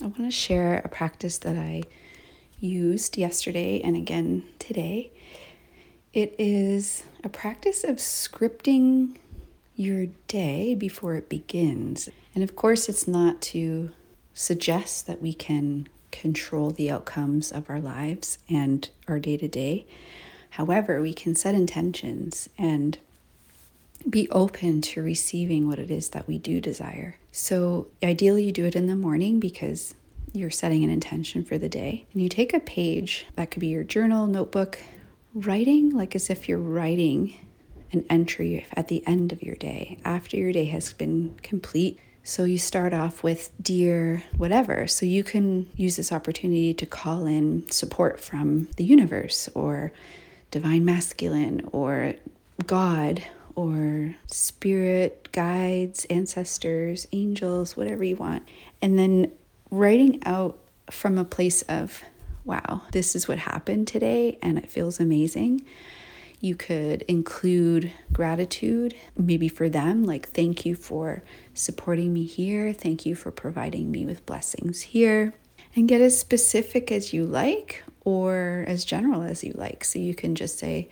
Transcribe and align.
I 0.00 0.04
want 0.04 0.18
to 0.18 0.30
share 0.30 0.80
a 0.84 0.88
practice 0.88 1.38
that 1.38 1.56
I 1.56 1.82
used 2.60 3.16
yesterday 3.16 3.80
and 3.80 3.96
again 3.96 4.44
today. 4.58 5.10
It 6.12 6.34
is 6.38 7.02
a 7.24 7.28
practice 7.28 7.82
of 7.82 7.96
scripting 7.96 9.16
your 9.74 10.06
day 10.28 10.74
before 10.74 11.16
it 11.16 11.28
begins. 11.28 12.08
And 12.34 12.44
of 12.44 12.54
course, 12.54 12.88
it's 12.88 13.08
not 13.08 13.40
to 13.42 13.90
suggest 14.34 15.08
that 15.08 15.20
we 15.20 15.34
can 15.34 15.88
control 16.12 16.70
the 16.70 16.90
outcomes 16.90 17.50
of 17.50 17.68
our 17.68 17.80
lives 17.80 18.38
and 18.48 18.88
our 19.08 19.18
day 19.18 19.36
to 19.36 19.48
day. 19.48 19.84
However, 20.50 21.00
we 21.00 21.12
can 21.12 21.34
set 21.34 21.54
intentions 21.54 22.48
and 22.56 22.98
be 24.08 24.28
open 24.30 24.80
to 24.80 25.02
receiving 25.02 25.68
what 25.68 25.78
it 25.78 25.90
is 25.90 26.10
that 26.10 26.28
we 26.28 26.38
do 26.38 26.60
desire. 26.60 27.18
So, 27.32 27.88
ideally, 28.02 28.44
you 28.44 28.52
do 28.52 28.64
it 28.64 28.76
in 28.76 28.86
the 28.86 28.96
morning 28.96 29.40
because 29.40 29.94
you're 30.32 30.50
setting 30.50 30.84
an 30.84 30.90
intention 30.90 31.44
for 31.44 31.58
the 31.58 31.68
day. 31.68 32.06
And 32.12 32.22
you 32.22 32.28
take 32.28 32.54
a 32.54 32.60
page, 32.60 33.26
that 33.36 33.50
could 33.50 33.60
be 33.60 33.68
your 33.68 33.84
journal, 33.84 34.26
notebook, 34.26 34.78
writing 35.34 35.90
like 35.90 36.14
as 36.14 36.30
if 36.30 36.48
you're 36.48 36.58
writing 36.58 37.34
an 37.92 38.04
entry 38.10 38.66
at 38.74 38.88
the 38.88 39.06
end 39.06 39.32
of 39.32 39.42
your 39.42 39.56
day, 39.56 39.98
after 40.04 40.36
your 40.36 40.52
day 40.52 40.66
has 40.66 40.92
been 40.92 41.34
complete. 41.42 41.98
So 42.22 42.44
you 42.44 42.58
start 42.58 42.92
off 42.92 43.22
with 43.22 43.50
dear 43.62 44.22
whatever. 44.36 44.86
So 44.86 45.06
you 45.06 45.24
can 45.24 45.68
use 45.76 45.96
this 45.96 46.12
opportunity 46.12 46.74
to 46.74 46.84
call 46.84 47.26
in 47.26 47.68
support 47.70 48.20
from 48.20 48.68
the 48.76 48.84
universe 48.84 49.48
or 49.54 49.92
divine 50.50 50.84
masculine 50.84 51.66
or 51.72 52.14
God 52.66 53.24
or 53.58 54.14
spirit 54.28 55.28
guides, 55.32 56.04
ancestors, 56.10 57.08
angels, 57.12 57.76
whatever 57.76 58.04
you 58.04 58.14
want. 58.14 58.46
And 58.80 58.98
then 58.98 59.32
writing 59.70 60.22
out 60.24 60.58
from 60.90 61.18
a 61.18 61.24
place 61.24 61.62
of, 61.62 62.02
wow, 62.44 62.82
this 62.92 63.16
is 63.16 63.26
what 63.26 63.38
happened 63.38 63.88
today 63.88 64.38
and 64.42 64.58
it 64.58 64.70
feels 64.70 65.00
amazing 65.00 65.64
you 66.40 66.54
could 66.54 67.02
include 67.02 67.92
gratitude, 68.12 68.94
maybe 69.16 69.48
for 69.48 69.68
them, 69.68 70.04
like, 70.04 70.28
thank 70.30 70.64
you 70.64 70.76
for 70.76 71.22
supporting 71.54 72.12
me 72.12 72.24
here. 72.24 72.72
Thank 72.72 73.04
you 73.04 73.16
for 73.16 73.32
providing 73.32 73.90
me 73.90 74.06
with 74.06 74.24
blessings 74.24 74.82
here. 74.82 75.34
And 75.74 75.88
get 75.88 76.00
as 76.00 76.18
specific 76.18 76.92
as 76.92 77.12
you 77.12 77.24
like 77.24 77.82
or 78.04 78.64
as 78.68 78.84
general 78.84 79.22
as 79.22 79.42
you 79.42 79.52
like. 79.56 79.84
So 79.84 79.98
you 79.98 80.14
can 80.14 80.34
just 80.34 80.58
say, 80.58 80.88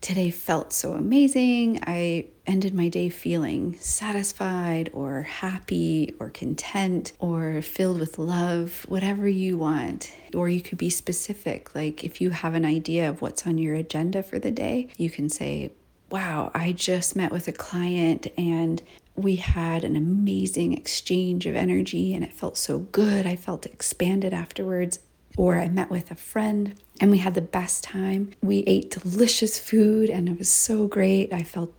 Today 0.00 0.30
felt 0.30 0.72
so 0.72 0.92
amazing. 0.92 1.80
I 1.86 2.26
ended 2.46 2.72
my 2.72 2.88
day 2.88 3.08
feeling 3.08 3.76
satisfied 3.80 4.90
or 4.92 5.22
happy 5.22 6.14
or 6.20 6.30
content 6.30 7.12
or 7.18 7.60
filled 7.62 7.98
with 7.98 8.18
love, 8.18 8.86
whatever 8.88 9.28
you 9.28 9.58
want. 9.58 10.12
Or 10.34 10.48
you 10.48 10.60
could 10.60 10.78
be 10.78 10.88
specific. 10.88 11.74
Like 11.74 12.04
if 12.04 12.20
you 12.20 12.30
have 12.30 12.54
an 12.54 12.64
idea 12.64 13.08
of 13.08 13.20
what's 13.20 13.46
on 13.46 13.58
your 13.58 13.74
agenda 13.74 14.22
for 14.22 14.38
the 14.38 14.52
day, 14.52 14.88
you 14.96 15.10
can 15.10 15.28
say, 15.28 15.72
Wow, 16.10 16.52
I 16.54 16.72
just 16.72 17.16
met 17.16 17.32
with 17.32 17.48
a 17.48 17.52
client 17.52 18.28
and 18.38 18.80
we 19.14 19.36
had 19.36 19.84
an 19.84 19.96
amazing 19.96 20.72
exchange 20.72 21.44
of 21.44 21.56
energy 21.56 22.14
and 22.14 22.24
it 22.24 22.32
felt 22.32 22.56
so 22.56 22.78
good. 22.78 23.26
I 23.26 23.36
felt 23.36 23.66
expanded 23.66 24.32
afterwards 24.32 25.00
or 25.38 25.56
I 25.56 25.68
met 25.68 25.88
with 25.88 26.10
a 26.10 26.16
friend 26.16 26.74
and 27.00 27.12
we 27.12 27.18
had 27.18 27.34
the 27.34 27.40
best 27.40 27.84
time. 27.84 28.32
We 28.42 28.58
ate 28.66 28.90
delicious 28.90 29.56
food 29.56 30.10
and 30.10 30.28
it 30.28 30.36
was 30.36 30.50
so 30.50 30.88
great. 30.88 31.32
I 31.32 31.44
felt 31.44 31.72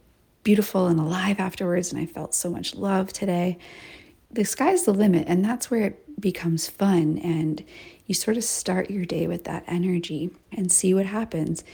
beautiful 0.44 0.88
and 0.88 0.98
alive 0.98 1.42
afterwards 1.42 1.92
and 1.92 2.02
I 2.02 2.06
felt 2.06 2.34
so 2.34 2.50
much 2.50 2.74
love 2.74 3.12
today. 3.12 3.58
The 4.32 4.46
sky's 4.46 4.84
the 4.84 4.94
limit 4.94 5.26
and 5.28 5.44
that's 5.44 5.70
where 5.70 5.88
it 5.88 6.22
becomes 6.22 6.70
fun 6.70 7.18
and 7.18 7.62
you 8.06 8.16
sort 8.16 8.38
of 8.38 8.46
start 8.46 8.90
your 8.90 9.06
day 9.06 9.28
with 9.28 9.44
that 9.44 9.66
energy 9.68 10.32
and 10.54 10.72
see 10.72 10.94
what 10.94 11.06
happens. 11.06 11.66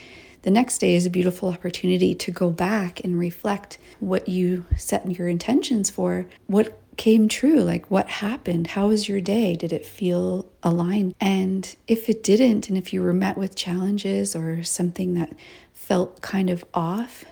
The 0.42 0.50
next 0.50 0.78
day 0.78 0.96
is 0.96 1.06
a 1.06 1.10
beautiful 1.10 1.50
opportunity 1.50 2.16
to 2.16 2.30
go 2.32 2.50
back 2.50 3.00
and 3.04 3.16
reflect 3.16 3.78
what 4.00 4.28
you 4.28 4.66
set 4.76 5.08
your 5.10 5.28
intentions 5.28 5.88
for. 5.88 6.26
What 6.48 6.80
came 6.96 7.28
true? 7.28 7.60
Like, 7.60 7.90
what 7.90 8.08
happened? 8.08 8.68
How 8.68 8.88
was 8.88 9.08
your 9.08 9.20
day? 9.20 9.54
Did 9.56 9.72
it 9.72 9.86
feel 9.86 10.46
aligned? 10.62 11.14
And 11.20 11.74
if 11.86 12.08
it 12.08 12.22
didn't, 12.22 12.68
and 12.68 12.78
if 12.78 12.92
you 12.92 13.02
were 13.02 13.12
met 13.12 13.36
with 13.36 13.54
challenges 13.54 14.34
or 14.34 14.62
something 14.64 15.14
that 15.14 15.32
felt 15.72 16.20
kind 16.20 16.50
of 16.50 16.64
off, 16.74 17.24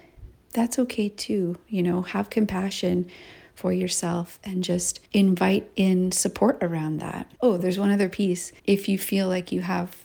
that's 0.52 0.78
okay 0.78 1.08
too. 1.08 1.58
You 1.68 1.82
know, 1.82 2.02
have 2.02 2.30
compassion 2.30 3.10
for 3.54 3.72
yourself 3.72 4.38
and 4.44 4.64
just 4.64 5.00
invite 5.12 5.70
in 5.76 6.12
support 6.12 6.58
around 6.60 6.98
that. 6.98 7.30
Oh, 7.40 7.56
there's 7.56 7.78
one 7.78 7.90
other 7.90 8.08
piece. 8.08 8.52
If 8.64 8.88
you 8.88 8.98
feel 8.98 9.28
like 9.28 9.52
you 9.52 9.60
have 9.62 9.96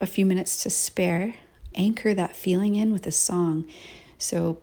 a 0.00 0.06
few 0.06 0.26
minutes 0.26 0.62
to 0.62 0.70
spare, 0.70 1.34
anchor 1.74 2.14
that 2.14 2.36
feeling 2.36 2.76
in 2.76 2.92
with 2.92 3.06
a 3.06 3.12
song. 3.12 3.66
So, 4.18 4.60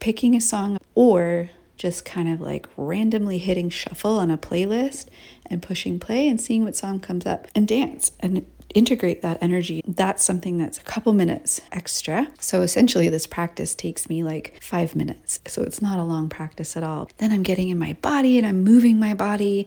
picking 0.00 0.34
a 0.34 0.40
song 0.40 0.78
or 0.94 1.50
just 1.76 2.04
kind 2.04 2.28
of 2.28 2.40
like 2.40 2.68
randomly 2.76 3.38
hitting 3.38 3.70
shuffle 3.70 4.18
on 4.18 4.30
a 4.30 4.38
playlist 4.38 5.06
and 5.46 5.62
pushing 5.62 5.98
play 5.98 6.28
and 6.28 6.40
seeing 6.40 6.64
what 6.64 6.76
song 6.76 7.00
comes 7.00 7.26
up 7.26 7.46
and 7.54 7.66
dance 7.66 8.12
and 8.20 8.46
integrate 8.74 9.22
that 9.22 9.38
energy. 9.42 9.82
That's 9.86 10.24
something 10.24 10.58
that's 10.58 10.78
a 10.78 10.82
couple 10.82 11.12
minutes 11.12 11.60
extra. 11.72 12.28
So 12.38 12.62
essentially, 12.62 13.08
this 13.08 13.26
practice 13.26 13.74
takes 13.74 14.08
me 14.08 14.22
like 14.22 14.58
five 14.62 14.96
minutes. 14.96 15.40
So 15.46 15.62
it's 15.62 15.82
not 15.82 15.98
a 15.98 16.04
long 16.04 16.28
practice 16.28 16.76
at 16.76 16.82
all. 16.82 17.10
Then 17.18 17.32
I'm 17.32 17.42
getting 17.42 17.68
in 17.68 17.78
my 17.78 17.94
body 17.94 18.38
and 18.38 18.46
I'm 18.46 18.64
moving 18.64 18.98
my 18.98 19.14
body. 19.14 19.66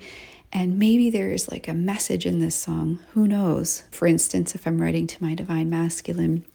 And 0.52 0.80
maybe 0.80 1.10
there's 1.10 1.52
like 1.52 1.68
a 1.68 1.74
message 1.74 2.26
in 2.26 2.40
this 2.40 2.56
song. 2.56 3.00
Who 3.12 3.28
knows? 3.28 3.84
For 3.92 4.08
instance, 4.08 4.56
if 4.56 4.66
I'm 4.66 4.82
writing 4.82 5.06
to 5.08 5.24
my 5.24 5.36
divine 5.36 5.70
masculine, 5.70 6.46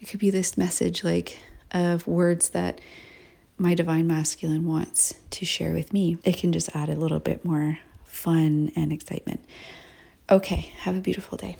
it 0.00 0.06
could 0.08 0.20
be 0.20 0.30
this 0.30 0.56
message 0.56 1.04
like 1.04 1.38
of 1.72 2.06
words 2.06 2.50
that 2.50 2.80
my 3.60 3.74
divine 3.74 4.06
masculine 4.06 4.66
wants 4.66 5.14
to 5.30 5.44
share 5.44 5.74
with 5.74 5.92
me. 5.92 6.16
It 6.24 6.38
can 6.38 6.50
just 6.50 6.74
add 6.74 6.88
a 6.88 6.94
little 6.94 7.20
bit 7.20 7.44
more 7.44 7.78
fun 8.06 8.72
and 8.74 8.90
excitement. 8.90 9.44
Okay, 10.30 10.72
have 10.78 10.96
a 10.96 11.00
beautiful 11.00 11.36
day. 11.36 11.56